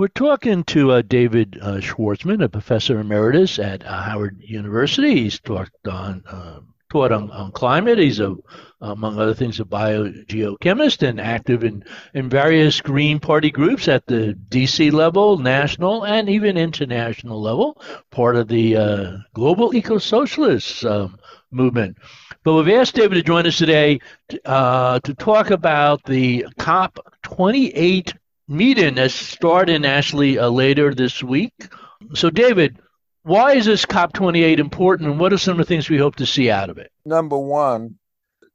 [0.00, 5.24] We're talking to uh, David uh, Schwartzman, a professor emeritus at uh, Howard University.
[5.24, 7.98] He's talked on uh, taught on, on, climate.
[7.98, 8.34] He's a,
[8.80, 11.84] among other things, a biogeochemist and active in,
[12.14, 17.78] in various Green Party groups at the DC level, national, and even international level.
[18.10, 21.18] Part of the uh, global eco-socialist um,
[21.50, 21.98] movement.
[22.42, 24.00] But we've asked David to join us today
[24.46, 28.14] uh, to talk about the COP28
[28.50, 31.54] meeting that's starting actually uh, later this week.
[32.14, 32.78] So, David,
[33.22, 36.26] why is this COP28 important and what are some of the things we hope to
[36.26, 36.90] see out of it?
[37.04, 37.98] Number one,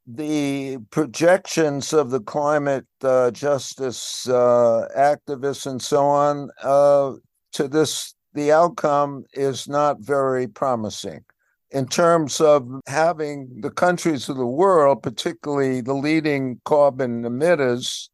[0.05, 7.13] the projections of the climate uh, justice uh, activists and so on uh,
[7.53, 11.23] to this, the outcome is not very promising
[11.71, 18.09] in terms of having the countries of the world, particularly the leading carbon emitters,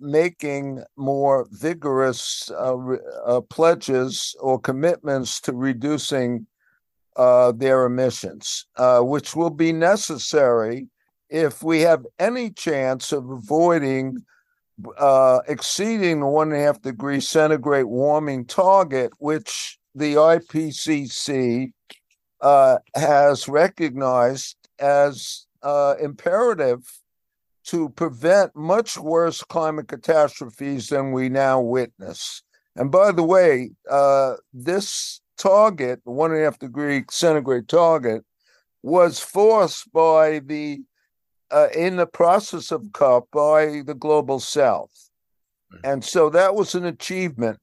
[0.00, 2.76] making more vigorous uh,
[3.26, 6.46] uh, pledges or commitments to reducing
[7.16, 10.88] uh, their emissions, uh, which will be necessary
[11.30, 14.16] if we have any chance of avoiding
[14.98, 21.72] uh, exceeding the one and a half degree centigrade warming target, which the IPCC
[22.40, 25.46] uh, has recognized as
[26.00, 26.82] imperative
[27.64, 32.42] to prevent much worse climate catastrophes than we now witness.
[32.76, 38.22] And by the way, uh, this target, the one and a half degree centigrade target,
[38.82, 40.80] was forced by the
[41.50, 45.10] uh, in the process of COP by the global South,
[45.70, 45.78] hmm.
[45.84, 47.60] and so that was an achievement.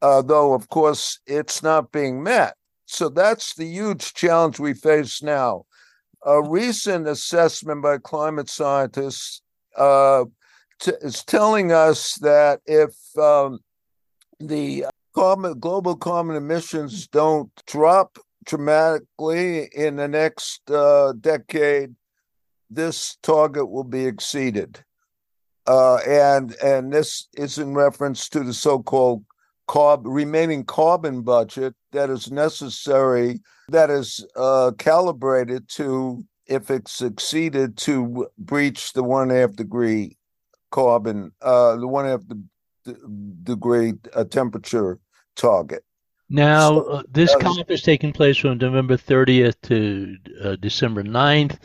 [0.00, 2.54] Uh, though, of course, it's not being met.
[2.86, 5.64] So that's the huge challenge we face now
[6.24, 9.42] a recent assessment by climate scientists
[9.76, 10.24] uh,
[10.80, 13.60] t- is telling us that if um,
[14.40, 21.94] the carbon, global carbon emissions don't drop dramatically in the next uh, decade,
[22.70, 24.82] this target will be exceeded.
[25.66, 29.22] Uh, and and this is in reference to the so-called
[29.68, 37.76] carb remaining carbon budget that is necessary that is uh, calibrated to if it succeeded
[37.76, 40.16] to breach the one and a half degree
[40.70, 42.96] carbon uh, the one and a half
[43.44, 44.98] degree uh, temperature
[45.36, 45.84] target
[46.30, 51.58] now so, uh, this COP is taking place from november 30th to uh, december 9th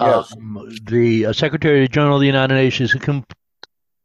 [0.00, 0.32] yes.
[0.32, 2.94] Um, the uh, Secretary General of the United Nations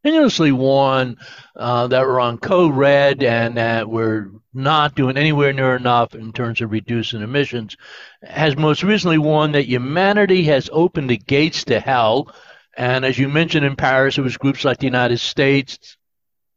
[0.03, 1.17] continuously warn
[1.55, 6.33] uh, that we're on code red and that we're not doing anywhere near enough in
[6.33, 7.77] terms of reducing emissions,
[8.23, 12.33] has most recently warned that humanity has opened the gates to hell.
[12.75, 15.97] And as you mentioned in Paris, it was groups like the United States,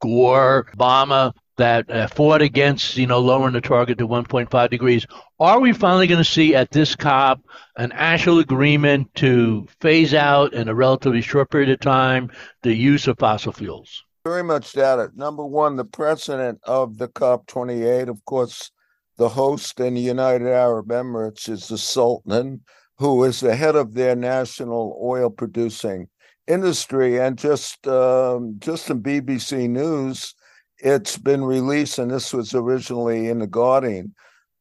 [0.01, 5.07] Gore, Obama, that uh, fought against, you know, lowering the target to 1.5 degrees.
[5.39, 7.43] Are we finally going to see at this COP
[7.77, 12.31] an actual agreement to phase out in a relatively short period of time
[12.63, 14.05] the use of fossil fuels?
[14.25, 15.17] Very much doubt it.
[15.17, 18.71] Number one, the president of the COP28, of course,
[19.19, 22.63] the host in the United Arab Emirates is the Sultan,
[22.97, 26.09] who is the head of their national oil producing
[26.47, 27.21] industry.
[27.21, 30.35] And just um, just in BBC News,
[30.83, 34.15] it's been released, and this was originally in the Guardian,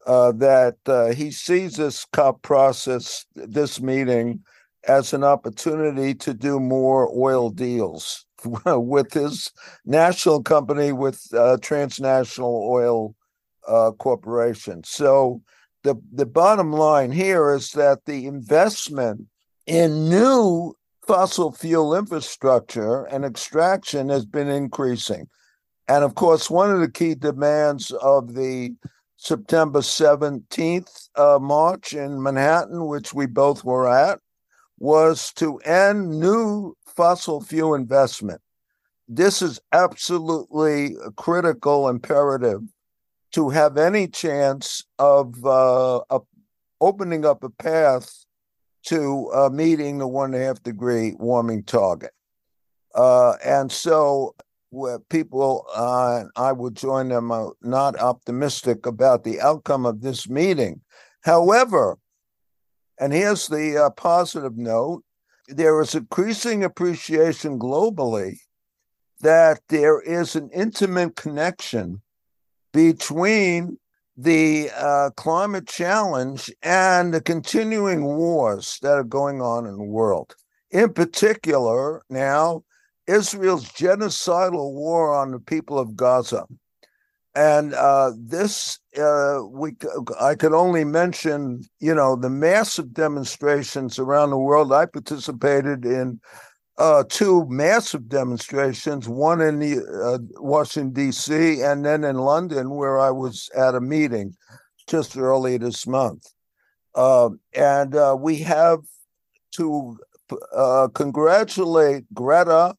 [0.06, 4.44] uh, that uh, he sees this COP process, this meeting,
[4.88, 8.26] as an opportunity to do more oil deals
[8.66, 9.52] with his
[9.86, 13.16] national company, with uh, transnational oil
[13.68, 14.84] uh, corporation.
[14.84, 15.42] So
[15.84, 19.28] the the bottom line here is that the investment
[19.66, 20.76] in new
[21.06, 25.28] fossil fuel infrastructure and extraction has been increasing.
[25.90, 28.76] And of course, one of the key demands of the
[29.18, 34.20] September 17th uh, march in Manhattan, which we both were at,
[34.78, 38.40] was to end new fossil fuel investment.
[39.08, 42.62] This is absolutely a critical imperative
[43.32, 46.02] to have any chance of uh,
[46.80, 48.26] opening up a path
[48.84, 52.12] to uh, meeting the one and a half degree warming target.
[52.94, 54.36] Uh, and so
[54.70, 60.30] where people, uh, I would join them, are not optimistic about the outcome of this
[60.30, 60.82] meeting.
[61.22, 61.98] However,
[63.00, 65.04] and here's the uh, positive note
[65.48, 68.38] there is increasing appreciation globally
[69.22, 72.02] that there is an intimate connection
[72.72, 73.78] between
[74.16, 80.36] the uh, climate challenge and the continuing wars that are going on in the world.
[80.72, 82.64] In particular, now,
[83.10, 86.46] Israel's genocidal war on the people of Gaza.
[87.36, 89.74] And uh, this, uh, we,
[90.20, 94.74] I could only mention, you know, the massive demonstrations around the world.
[94.74, 96.20] I participated in
[96.78, 103.00] uh, two massive demonstrations, one in the, uh, Washington, D.C., and then in London, where
[103.00, 104.36] I was at a meeting
[104.88, 106.26] just early this month.
[106.96, 108.80] Uh, and uh, we have
[109.52, 109.98] to
[110.56, 112.76] uh, congratulate Greta,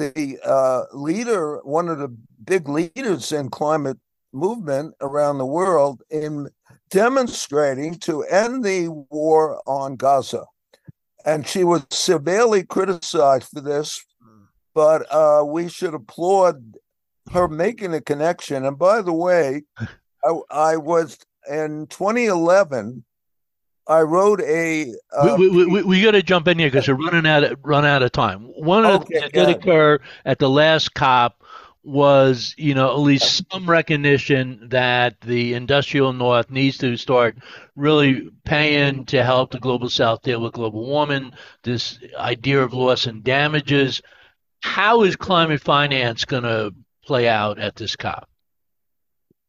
[0.00, 2.14] the uh, leader, one of the
[2.44, 3.98] big leaders in climate
[4.32, 6.48] movement around the world, in
[6.90, 10.44] demonstrating to end the war on Gaza.
[11.24, 14.04] And she was severely criticized for this,
[14.74, 16.76] but uh, we should applaud
[17.32, 18.64] her making a connection.
[18.64, 19.62] And by the way,
[20.24, 21.18] I, I was
[21.48, 23.04] in 2011
[23.90, 24.94] I wrote a.
[25.12, 27.58] Uh, we we, we, we got to jump in here because we're running out of
[27.64, 28.42] run out of time.
[28.42, 31.42] One of okay, the things that did occur at the last COP
[31.82, 37.36] was, you know, at least some recognition that the industrial north needs to start
[37.74, 41.32] really paying to help the global south deal with global warming.
[41.64, 44.02] This idea of loss and damages.
[44.62, 46.72] How is climate finance going to
[47.04, 48.28] play out at this COP?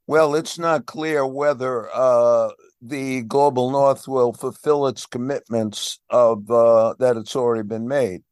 [0.07, 2.49] Well, it's not clear whether uh,
[2.81, 8.23] the global north will fulfill its commitments of uh, that it's already been made.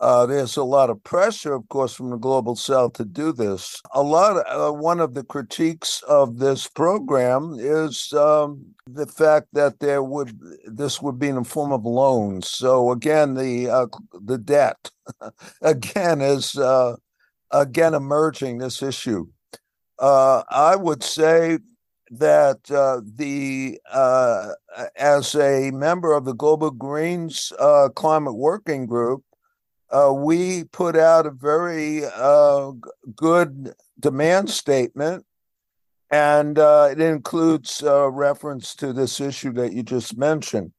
[0.00, 3.82] Uh, there's a lot of pressure, of course, from the global south to do this.
[3.92, 4.36] A lot.
[4.36, 10.02] Of, uh, one of the critiques of this program is um, the fact that there
[10.04, 12.48] would this would be in the form of loans.
[12.48, 14.90] So again, the uh, the debt
[15.62, 16.94] again is uh,
[17.50, 19.26] again emerging this issue.
[19.98, 21.58] Uh, I would say
[22.10, 24.52] that uh, the uh,
[24.96, 29.24] as a member of the Global Greens uh, Climate Working Group,
[29.90, 32.72] uh, we put out a very uh,
[33.16, 35.24] good demand statement,
[36.10, 40.72] and uh, it includes a reference to this issue that you just mentioned.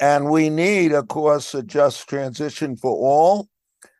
[0.00, 3.48] And we need, of course, a just transition for all,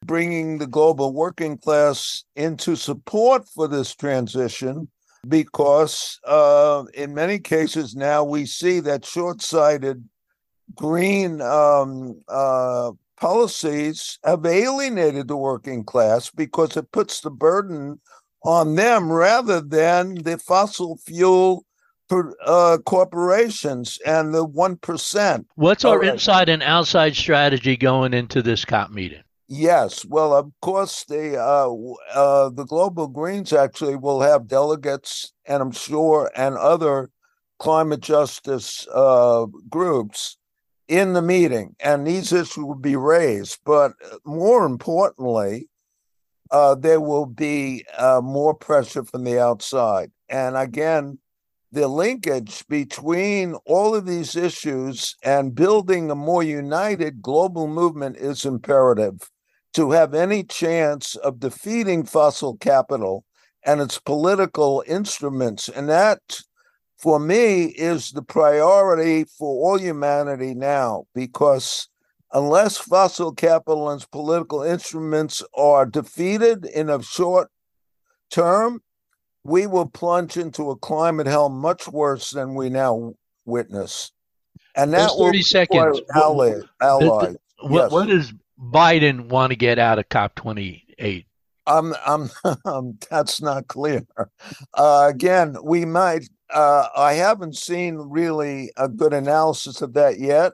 [0.05, 4.89] bringing the global working class into support for this transition
[5.27, 10.09] because uh, in many cases now we see that short sighted
[10.75, 18.01] green um, uh, policies have alienated the working class because it puts the burden
[18.45, 21.65] on them rather than the fossil fuel
[22.47, 25.45] uh, corporations and the 1%.
[25.57, 29.23] What's our inside and outside strategy going into this COP meeting?
[29.51, 31.71] Yes, well, of course, the uh,
[32.15, 37.11] uh, the Global Greens actually will have delegates, and I'm sure, and other
[37.59, 40.37] climate justice uh, groups
[40.87, 43.61] in the meeting, and these issues will be raised.
[43.65, 43.93] But
[44.25, 45.69] more importantly,
[46.51, 51.19] uh, there will be uh, more pressure from the outside, and again,
[51.73, 58.45] the linkage between all of these issues and building a more united global movement is
[58.47, 59.31] imperative
[59.75, 63.25] to have any chance of defeating fossil capital
[63.65, 65.69] and its political instruments.
[65.69, 66.21] And that,
[66.97, 71.89] for me, is the priority for all humanity now, because
[72.33, 77.51] unless fossil capital and its political instruments are defeated in a short
[78.31, 78.83] term,
[79.45, 83.15] we will plunge into a climate hell much worse than we now
[83.45, 84.13] witness.
[84.75, 86.01] And that Just 30 seconds.
[86.15, 87.35] Ally, ally.
[87.61, 87.91] What, yes.
[87.91, 88.33] what is
[88.71, 91.25] Biden want to get out of COP28?
[91.67, 92.31] Um, um,
[92.65, 94.07] um, that's not clear.
[94.75, 96.29] Uh, again, we might.
[96.53, 100.53] Uh, I haven't seen really a good analysis of that yet,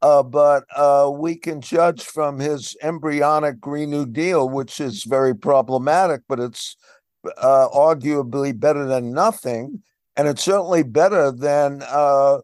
[0.00, 5.34] uh, but uh, we can judge from his embryonic Green New Deal, which is very
[5.34, 6.76] problematic, but it's
[7.38, 9.82] uh, arguably better than nothing,
[10.16, 12.38] and it's certainly better than uh,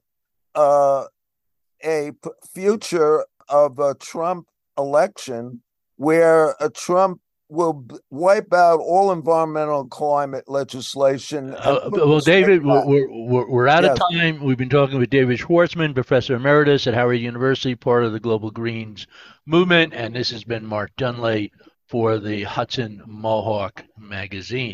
[1.85, 2.13] a
[2.53, 5.62] future of a Trump election
[5.97, 7.21] where a Trump
[7.52, 11.55] will wipe out all environmental climate legislation.
[11.55, 13.99] Uh, well, David, we're, we're, we're, out yes.
[13.99, 14.43] of time.
[14.43, 18.50] We've been talking with David Schwartzman, Professor Emeritus at Howard University, part of the Global
[18.50, 19.07] Greens
[19.45, 19.93] movement.
[19.93, 21.50] And this has been Mark Dunlea
[21.88, 24.71] for the Hudson Mohawk Magazine.